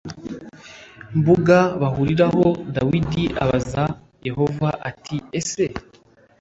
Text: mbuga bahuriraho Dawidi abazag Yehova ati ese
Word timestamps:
mbuga 1.19 1.57
bahuriraho 1.81 2.45
Dawidi 2.75 3.23
abazag 3.43 3.91
Yehova 4.27 4.69
ati 4.89 5.15
ese 5.39 5.63